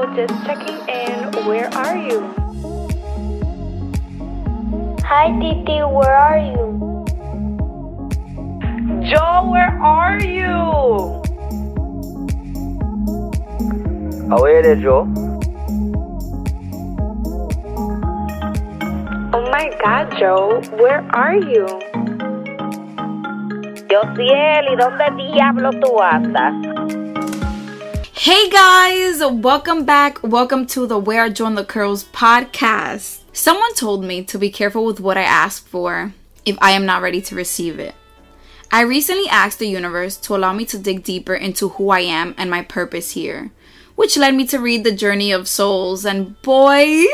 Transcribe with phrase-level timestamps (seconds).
[0.00, 1.44] Hello, just checking in.
[1.44, 2.20] Where are you?
[5.04, 7.04] Hi, Titi, where are you?
[9.04, 11.20] Jo, where are you?
[14.32, 15.04] Away there, Jo.
[19.34, 21.66] Oh my god, Jo, where are you?
[23.90, 26.69] Josiel, ¿y dónde diablo tú andas?
[28.22, 30.22] Hey guys, welcome back.
[30.22, 33.22] Welcome to the Where Are Jo and the Curls podcast.
[33.32, 36.12] Someone told me to be careful with what I ask for
[36.44, 37.94] if I am not ready to receive it.
[38.70, 42.34] I recently asked the universe to allow me to dig deeper into who I am
[42.36, 43.52] and my purpose here,
[43.94, 47.06] which led me to read The Journey of Souls, and boy,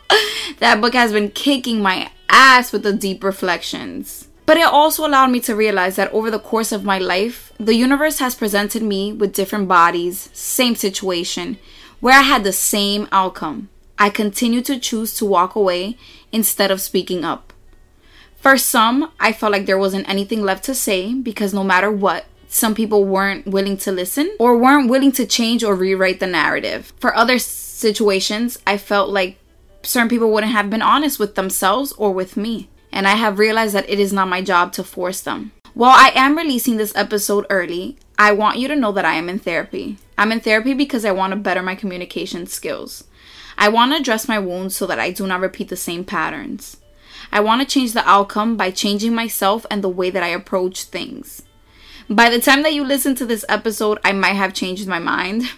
[0.60, 4.28] that book has been kicking my ass with the deep reflections.
[4.46, 7.74] But it also allowed me to realize that over the course of my life, the
[7.74, 11.58] universe has presented me with different bodies, same situation,
[11.98, 13.68] where I had the same outcome.
[13.98, 15.98] I continue to choose to walk away
[16.30, 17.52] instead of speaking up.
[18.36, 22.26] For some, I felt like there wasn't anything left to say because no matter what,
[22.46, 26.92] some people weren't willing to listen or weren't willing to change or rewrite the narrative.
[27.00, 29.38] For other situations, I felt like
[29.82, 33.74] certain people wouldn't have been honest with themselves or with me and I have realized
[33.74, 35.52] that it is not my job to force them.
[35.74, 39.28] While I am releasing this episode early, I want you to know that I am
[39.28, 39.98] in therapy.
[40.16, 43.04] I'm in therapy because I want to better my communication skills.
[43.58, 46.78] I want to address my wounds so that I do not repeat the same patterns.
[47.30, 50.84] I want to change the outcome by changing myself and the way that I approach
[50.84, 51.42] things.
[52.08, 55.42] By the time that you listen to this episode, I might have changed my mind.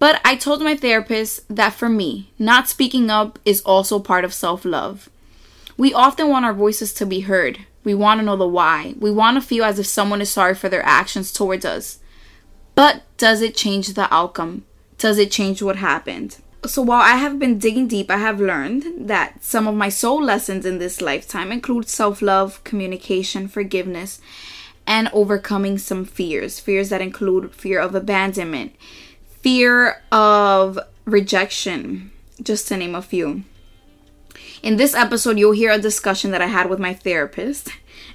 [0.00, 4.34] But I told my therapist that for me, not speaking up is also part of
[4.34, 5.08] self love.
[5.76, 7.60] We often want our voices to be heard.
[7.82, 8.94] We want to know the why.
[8.98, 11.98] We want to feel as if someone is sorry for their actions towards us.
[12.74, 14.64] But does it change the outcome?
[14.98, 16.38] Does it change what happened?
[16.66, 20.22] So, while I have been digging deep, I have learned that some of my soul
[20.22, 24.20] lessons in this lifetime include self love, communication, forgiveness,
[24.86, 26.60] and overcoming some fears.
[26.60, 28.74] Fears that include fear of abandonment,
[29.40, 32.10] fear of rejection,
[32.42, 33.44] just to name a few.
[34.64, 37.68] In this episode, you'll hear a discussion that I had with my therapist.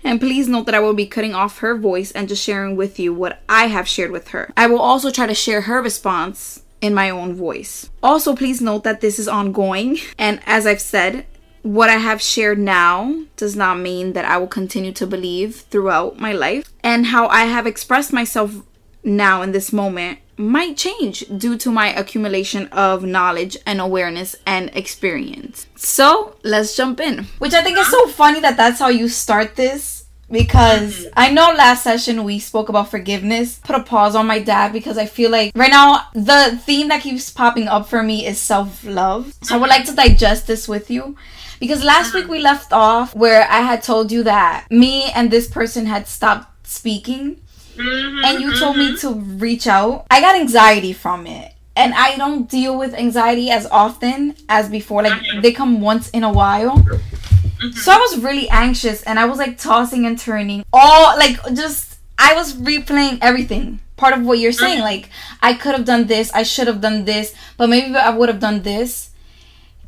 [0.03, 2.97] And please note that I will be cutting off her voice and just sharing with
[2.97, 4.51] you what I have shared with her.
[4.57, 7.91] I will also try to share her response in my own voice.
[8.01, 9.99] Also, please note that this is ongoing.
[10.17, 11.27] And as I've said,
[11.61, 16.17] what I have shared now does not mean that I will continue to believe throughout
[16.19, 16.73] my life.
[16.83, 18.63] And how I have expressed myself
[19.03, 24.69] now in this moment might change due to my accumulation of knowledge and awareness and
[24.73, 25.67] experience.
[25.75, 27.25] So let's jump in.
[27.39, 31.07] Which I think is so funny that that's how you start this because.
[31.17, 33.59] I know last session we spoke about forgiveness.
[33.65, 37.01] Put a pause on my dad because I feel like right now the theme that
[37.01, 39.33] keeps popping up for me is self love.
[39.41, 41.17] So I would like to digest this with you.
[41.59, 45.49] Because last week we left off where I had told you that me and this
[45.49, 47.41] person had stopped speaking
[47.79, 48.93] mm-hmm, and you told mm-hmm.
[48.93, 50.05] me to reach out.
[50.11, 51.53] I got anxiety from it.
[51.75, 55.03] And I don't deal with anxiety as often as before.
[55.03, 55.41] Like mm-hmm.
[55.41, 56.77] they come once in a while.
[56.77, 57.71] Mm-hmm.
[57.71, 60.65] So I was really anxious and I was like tossing and turning.
[60.73, 63.79] All like just I was replaying everything.
[63.95, 64.77] Part of what you're saying.
[64.77, 64.83] Mm-hmm.
[64.83, 65.09] Like
[65.41, 68.39] I could have done this, I should have done this, but maybe I would have
[68.39, 69.11] done this.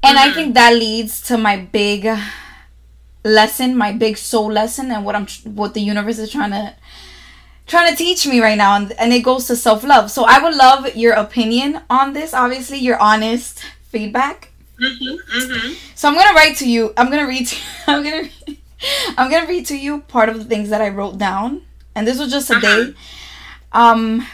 [0.04, 0.36] And I mm-hmm.
[0.36, 2.08] think that leads to my big
[3.24, 6.76] lesson, my big soul lesson and what I'm what the universe is trying to
[7.68, 10.56] trying to teach me right now and, and it goes to self-love so i would
[10.56, 14.50] love your opinion on this obviously your honest feedback
[14.80, 15.74] mm-hmm, mm-hmm.
[15.96, 17.56] so i'm gonna write to you i'm gonna read to,
[17.88, 18.30] i'm gonna
[19.18, 21.62] i'm gonna read to you part of the things that i wrote down
[21.96, 22.86] and this was just a uh-huh.
[22.86, 22.94] day
[23.74, 24.26] um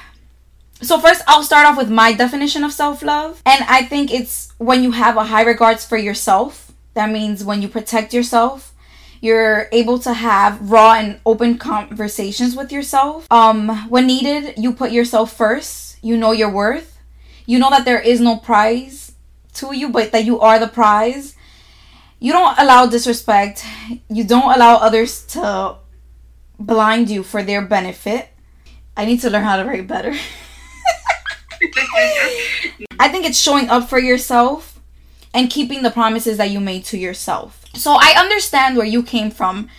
[0.82, 4.84] so first i'll start off with my definition of self-love and i think it's when
[4.84, 8.74] you have a high regards for yourself that means when you protect yourself
[9.22, 13.28] you're able to have raw and open conversations with yourself.
[13.32, 15.98] Um, when needed, you put yourself first.
[16.02, 16.98] You know your worth.
[17.46, 19.14] You know that there is no prize
[19.56, 21.36] to you, but that you are the prize.
[22.20, 23.66] You don't allow disrespect.
[24.10, 25.78] You don't allow others to
[26.60, 28.30] blind you for their benefit.
[28.96, 30.14] I need to learn how to write better.
[33.00, 34.80] I think it's showing up for yourself
[35.34, 37.64] and keeping the promises that you made to yourself.
[37.78, 39.70] So I understand where you came from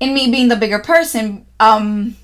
[0.00, 1.46] in me being the bigger person.
[1.58, 2.16] Um,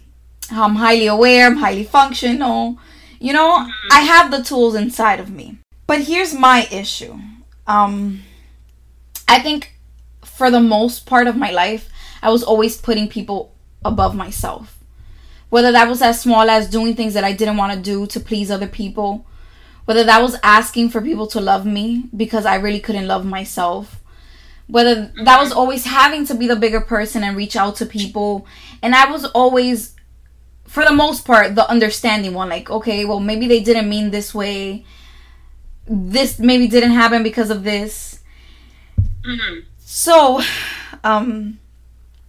[0.51, 2.79] I'm highly aware, I'm highly functional.
[3.21, 3.93] You know, mm-hmm.
[3.93, 5.59] I have the tools inside of me.
[5.87, 7.19] But here's my issue.
[7.67, 8.23] Um,
[9.27, 9.75] I think
[10.25, 11.89] for the most part of my life,
[12.23, 14.79] I was always putting people above myself.
[15.51, 18.21] Whether that was as small as doing things that I didn't want to do to
[18.21, 19.27] please other people,
[19.89, 23.98] Whether that was asking for people to love me because I really couldn't love myself.
[24.69, 28.47] Whether that was always having to be the bigger person and reach out to people.
[28.83, 29.95] And I was always,
[30.67, 32.51] for the most part, the understanding one.
[32.51, 34.85] Like, okay, well, maybe they didn't mean this way.
[35.87, 38.21] This maybe didn't happen because of this.
[39.25, 39.65] Mhm.
[39.79, 40.43] So,
[41.03, 41.59] um,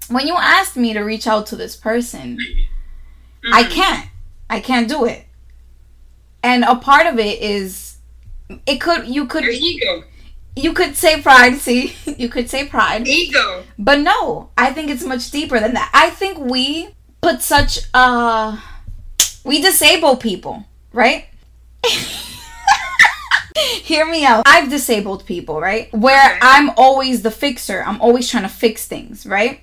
[0.08, 2.38] when you asked me to reach out to this person,
[3.52, 4.10] I can't.
[4.50, 5.26] I can't do it.
[6.42, 7.98] And a part of it is
[8.66, 10.04] it could you could Your ego.
[10.56, 11.96] You could say pride, see?
[12.18, 13.08] You could say pride.
[13.08, 13.64] Ego.
[13.78, 15.90] But no, I think it's much deeper than that.
[15.94, 16.90] I think we
[17.22, 18.60] put such uh
[19.46, 21.26] we disable people, right?
[23.84, 24.44] Hear me out.
[24.46, 25.92] I've disabled people, right?
[25.94, 26.40] Where Okay.
[26.42, 27.84] I'm always the fixer.
[27.86, 29.62] I'm always trying to fix things, right?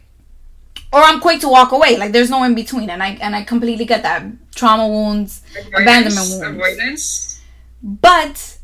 [0.93, 1.97] Or I'm quick to walk away.
[1.97, 4.25] Like there's no in between, and I and I completely get that.
[4.55, 5.43] Trauma wounds,
[5.75, 6.43] abandonment wounds.
[6.43, 7.41] Avoidance.
[7.83, 8.56] But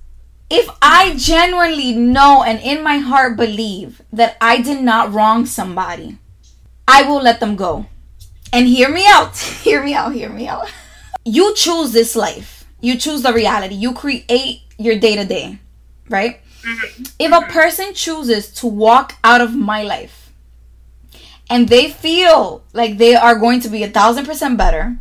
[0.52, 6.19] if I genuinely know and in my heart believe that I did not wrong somebody,
[6.87, 7.87] I will let them go.
[8.52, 9.37] And hear me out.
[9.64, 10.12] Hear me out.
[10.12, 10.70] Hear me out.
[11.25, 12.66] You choose this life.
[12.82, 13.76] You choose the reality.
[13.76, 15.58] You create your day to day,
[16.10, 16.40] right?
[16.62, 17.02] Mm-hmm.
[17.19, 20.32] If a person chooses to walk out of my life
[21.49, 24.99] and they feel like they are going to be a thousand percent better,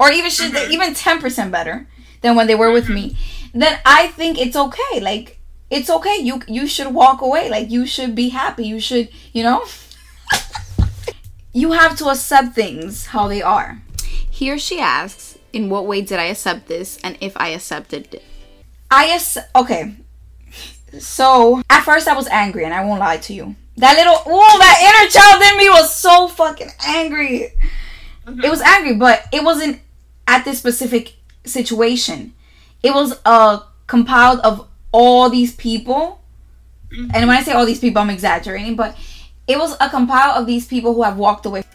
[0.00, 0.72] or even should mm-hmm.
[0.72, 1.86] even ten percent better
[2.22, 3.37] than when they were with me, mm-hmm.
[3.54, 5.00] Then I think it's okay.
[5.00, 5.38] Like
[5.70, 6.16] it's okay.
[6.20, 7.50] You you should walk away.
[7.50, 8.66] Like you should be happy.
[8.66, 9.64] You should you know.
[11.52, 13.82] you have to accept things how they are.
[14.30, 18.22] Here she asks, in what way did I accept this, and if I accepted it.
[18.90, 19.96] I ac- okay.
[20.98, 23.56] So at first I was angry, and I won't lie to you.
[23.76, 27.52] That little ooh, that inner child in me was so fucking angry.
[28.26, 28.44] Mm-hmm.
[28.44, 29.80] It was angry, but it wasn't
[30.26, 32.34] at this specific situation.
[32.82, 36.20] It was uh compiled of all these people.
[36.90, 38.96] And when I say all these people, I'm exaggerating, but
[39.46, 41.64] it was a compile of these people who have walked away.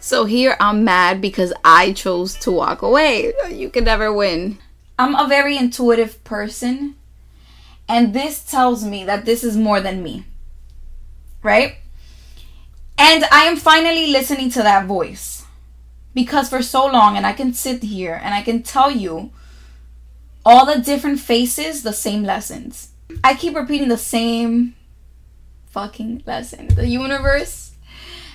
[0.00, 3.32] So here I'm mad because I chose to walk away.
[3.50, 4.58] You can never win.
[4.98, 6.94] I'm a very intuitive person,
[7.88, 10.24] and this tells me that this is more than me.
[11.42, 11.76] Right?
[12.98, 15.44] And I am finally listening to that voice.
[16.14, 19.30] Because for so long, and I can sit here and I can tell you
[20.46, 22.90] all the different faces, the same lessons.
[23.24, 24.76] I keep repeating the same
[25.66, 26.68] fucking lesson.
[26.68, 27.72] The universe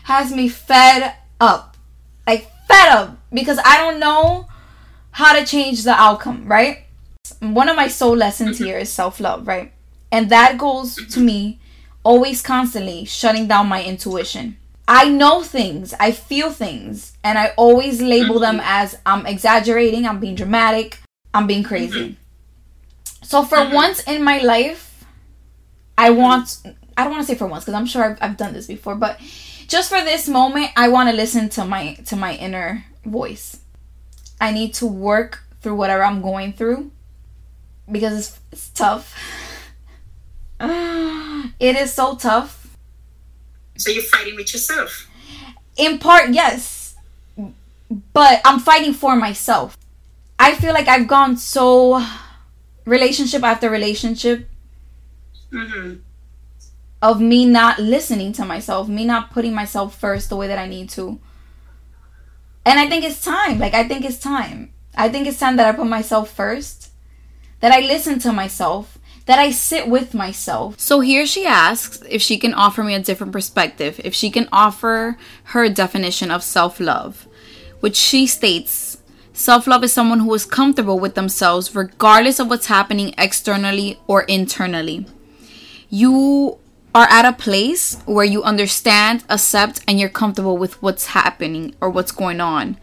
[0.03, 1.77] has me fed up.
[2.27, 3.17] Like, fed up.
[3.31, 4.47] Because I don't know
[5.11, 6.83] how to change the outcome, right?
[7.39, 9.71] One of my soul lessons here is self love, right?
[10.11, 11.61] And that goes to me
[12.03, 14.57] always constantly shutting down my intuition.
[14.85, 20.19] I know things, I feel things, and I always label them as I'm exaggerating, I'm
[20.19, 20.99] being dramatic,
[21.33, 21.99] I'm being crazy.
[21.99, 23.23] Mm-hmm.
[23.23, 23.75] So for mm-hmm.
[23.75, 25.05] once in my life,
[25.97, 26.19] I mm-hmm.
[26.19, 26.61] want
[26.97, 28.95] I don't want to say for once because I'm sure I've, I've done this before,
[28.95, 29.19] but
[29.67, 33.59] just for this moment, I want to listen to my to my inner voice.
[34.39, 36.91] I need to work through whatever I'm going through
[37.89, 39.15] because it's, it's tough.
[40.59, 42.75] it is so tough.
[43.77, 45.07] So you're fighting with yourself.
[45.77, 46.95] In part, yes,
[48.13, 49.77] but I'm fighting for myself.
[50.41, 52.03] I feel like I've gone so
[52.85, 54.47] relationship after relationship
[55.53, 55.95] Mm-hmm.
[57.01, 60.65] of me not listening to myself, me not putting myself first the way that I
[60.65, 61.19] need to.
[62.65, 63.59] And I think it's time.
[63.59, 64.71] Like, I think it's time.
[64.95, 66.91] I think it's time that I put myself first,
[67.59, 70.79] that I listen to myself, that I sit with myself.
[70.79, 74.47] So here she asks if she can offer me a different perspective, if she can
[74.53, 75.17] offer
[75.51, 77.27] her definition of self love,
[77.81, 78.90] which she states
[79.41, 84.23] self love is someone who is comfortable with themselves regardless of what's happening externally or
[84.23, 85.05] internally
[85.89, 86.57] you
[86.93, 91.89] are at a place where you understand, accept, and you're comfortable with what's happening or
[91.89, 92.77] what's going on.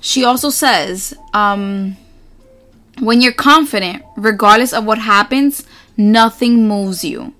[0.00, 1.96] She also says, um,
[3.00, 5.64] when you're confident, regardless of what happens,
[5.96, 7.34] nothing moves you.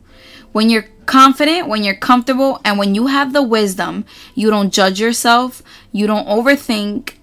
[0.53, 4.05] When you're confident, when you're comfortable, and when you have the wisdom,
[4.35, 7.15] you don't judge yourself, you don't overthink,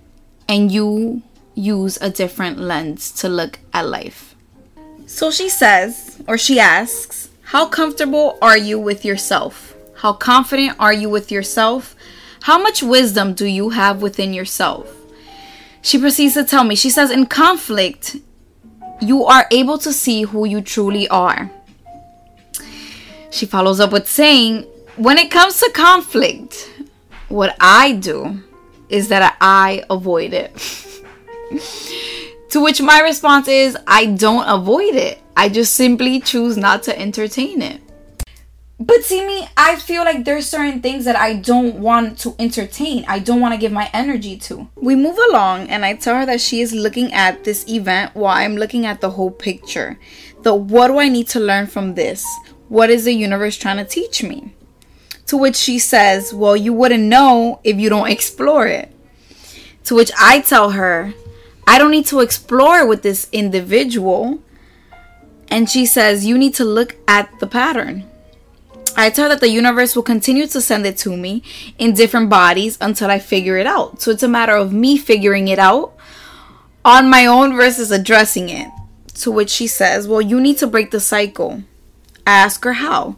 [0.47, 1.21] and you
[1.55, 4.35] use a different lens to look at life.
[5.05, 9.75] So she says, or she asks, How comfortable are you with yourself?
[9.95, 11.95] How confident are you with yourself?
[12.41, 14.93] How much wisdom do you have within yourself?
[15.81, 18.17] She proceeds to tell me, she says, In conflict,
[19.01, 21.51] you are able to see who you truly are.
[23.31, 24.63] She follows up with saying,
[24.95, 26.69] When it comes to conflict,
[27.27, 28.43] what I do
[28.89, 30.55] is that I avoid it.
[32.53, 35.19] To which my response is I don't avoid it.
[35.35, 37.81] I just simply choose not to entertain it.
[38.79, 43.05] But see me, I feel like there's certain things that I don't want to entertain.
[43.07, 44.69] I don't want to give my energy to.
[44.75, 48.37] We move along and I tell her that she is looking at this event while
[48.37, 49.99] I'm looking at the whole picture.
[50.43, 52.23] The what do I need to learn from this?
[52.69, 54.53] What is the universe trying to teach me?
[55.27, 58.91] To which she says, Well, you wouldn't know if you don't explore it.
[59.85, 61.13] To which I tell her,
[61.65, 64.39] I don't need to explore with this individual.
[65.47, 68.09] And she says, You need to look at the pattern.
[68.95, 71.41] I tell her that the universe will continue to send it to me
[71.79, 74.01] in different bodies until I figure it out.
[74.01, 75.95] So it's a matter of me figuring it out
[76.85, 78.69] on my own versus addressing it.
[79.15, 81.63] To which she says, Well, you need to break the cycle.
[82.25, 83.15] I ask her how.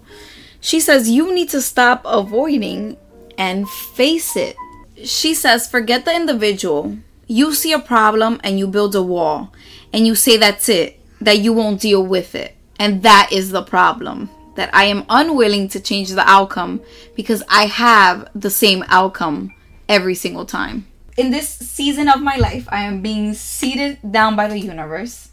[0.66, 2.98] She says, You need to stop avoiding
[3.38, 4.56] and face it.
[5.04, 6.98] She says, Forget the individual.
[7.28, 9.54] You see a problem and you build a wall
[9.94, 12.56] and you say that's it, that you won't deal with it.
[12.80, 14.32] And that is the problem.
[14.56, 16.82] That I am unwilling to change the outcome
[17.16, 19.54] because I have the same outcome
[19.88, 20.88] every single time.
[21.16, 25.30] In this season of my life, I am being seated down by the universe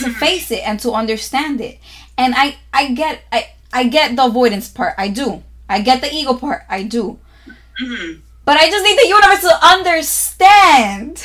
[0.00, 1.78] to face it and to understand it.
[2.18, 4.94] And I I get I I get the avoidance part.
[4.98, 5.42] I do.
[5.68, 6.62] I get the ego part.
[6.68, 7.18] I do.
[8.44, 11.22] But I just need the universe to understand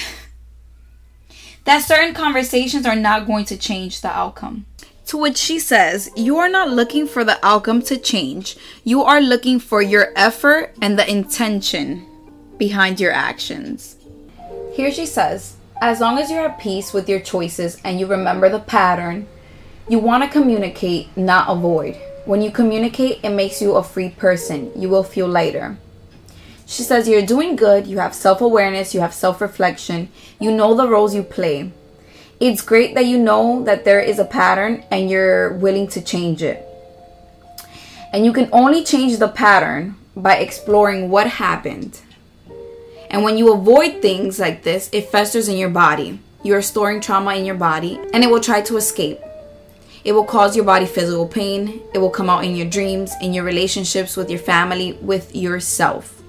[1.64, 4.66] that certain conversations are not going to change the outcome.
[5.08, 8.58] To which she says, You are not looking for the outcome to change.
[8.84, 12.06] You are looking for your effort and the intention
[12.58, 13.98] behind your actions.
[14.74, 18.50] Here she says, As long as you're at peace with your choices and you remember
[18.50, 19.28] the pattern,
[19.88, 21.96] you want to communicate, not avoid.
[22.25, 24.72] When you communicate, it makes you a free person.
[24.75, 25.77] You will feel lighter.
[26.65, 30.74] She says, You're doing good, you have self awareness, you have self reflection, you know
[30.74, 31.72] the roles you play.
[32.39, 36.41] It's great that you know that there is a pattern and you're willing to change
[36.41, 36.65] it.
[38.12, 42.01] And you can only change the pattern by exploring what happened.
[43.10, 46.20] And when you avoid things like this, it festers in your body.
[46.44, 49.20] You are storing trauma in your body and it will try to escape.
[50.05, 51.81] It will cause your body physical pain.
[51.93, 56.21] It will come out in your dreams, in your relationships with your family, with yourself.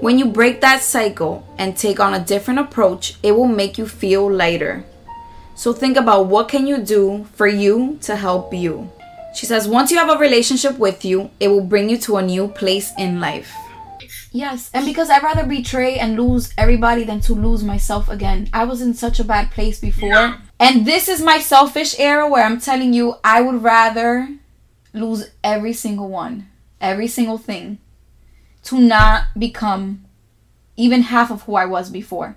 [0.00, 3.88] When you break that cycle and take on a different approach, it will make you
[3.88, 4.84] feel lighter.
[5.56, 8.92] So think about what can you do for you to help you.
[9.34, 12.22] She says once you have a relationship with you, it will bring you to a
[12.22, 13.52] new place in life.
[14.36, 18.50] Yes, and because I'd rather betray and lose everybody than to lose myself again.
[18.52, 20.10] I was in such a bad place before.
[20.10, 20.40] Yeah.
[20.60, 24.28] And this is my selfish era where I'm telling you I would rather
[24.92, 26.50] lose every single one,
[26.82, 27.78] every single thing,
[28.64, 30.04] to not become
[30.76, 32.36] even half of who I was before.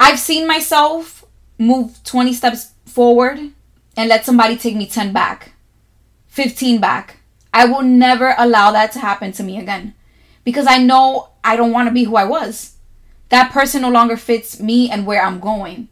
[0.00, 1.24] I've seen myself
[1.58, 3.38] move 20 steps forward
[3.96, 5.52] and let somebody take me 10 back,
[6.26, 7.20] 15 back.
[7.54, 9.94] I will never allow that to happen to me again
[10.44, 12.76] because I know I don't want to be who I was.
[13.28, 15.88] That person no longer fits me and where I'm going.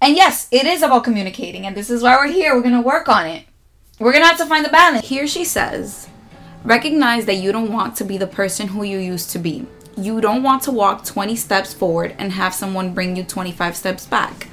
[0.00, 2.54] And yes, it is about communicating, and this is why we're here.
[2.54, 3.46] We're going to work on it.
[3.98, 5.08] We're going to have to find the balance.
[5.08, 6.08] Here she says,
[6.64, 9.66] recognize that you don't want to be the person who you used to be.
[9.96, 14.06] You don't want to walk 20 steps forward and have someone bring you 25 steps
[14.06, 14.48] back.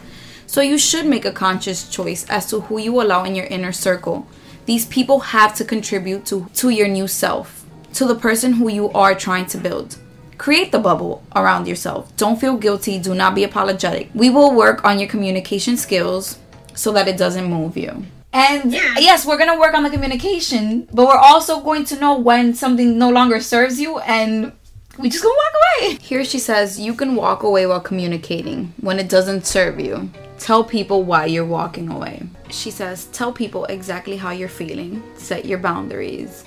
[0.45, 3.71] So you should make a conscious choice as to who you allow in your inner
[3.71, 4.27] circle.
[4.65, 7.60] These people have to contribute to, to your new self,
[7.93, 9.97] to the person who you are trying to build.
[10.37, 12.15] Create the bubble around yourself.
[12.17, 12.97] Don't feel guilty.
[12.97, 14.09] Do not be apologetic.
[14.15, 16.39] We will work on your communication skills
[16.73, 18.05] so that it doesn't move you.
[18.33, 18.95] And Yeah.
[18.97, 22.53] yes, we're going to work on the communication, but we're also going to know when
[22.55, 24.53] something no longer serves you and
[24.97, 25.53] we just gonna walk
[25.89, 25.95] away.
[26.01, 30.09] Here she says, you can walk away while communicating when it doesn't serve you.
[30.37, 32.23] Tell people why you're walking away.
[32.49, 35.01] She says, tell people exactly how you're feeling.
[35.15, 36.43] Set your boundaries.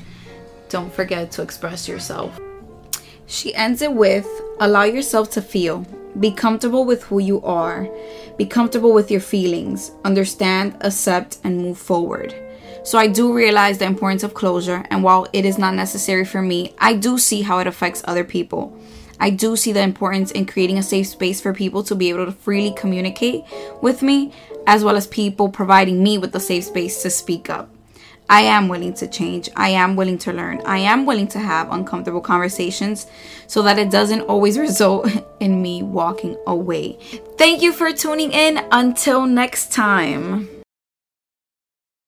[0.74, 2.36] Don't forget to express yourself.
[3.26, 4.26] She ends it with
[4.58, 5.86] allow yourself to feel.
[6.18, 7.88] Be comfortable with who you are.
[8.38, 9.92] Be comfortable with your feelings.
[10.04, 12.34] Understand, accept, and move forward.
[12.82, 16.42] So I do realize the importance of closure, and while it is not necessary for
[16.42, 18.76] me, I do see how it affects other people.
[19.20, 22.26] I do see the importance in creating a safe space for people to be able
[22.26, 23.44] to freely communicate
[23.80, 24.32] with me,
[24.66, 27.73] as well as people providing me with the safe space to speak up.
[28.28, 29.50] I am willing to change.
[29.54, 30.62] I am willing to learn.
[30.64, 33.06] I am willing to have uncomfortable conversations
[33.46, 35.08] so that it doesn't always result
[35.40, 36.98] in me walking away.
[37.36, 38.66] Thank you for tuning in.
[38.70, 40.53] Until next time.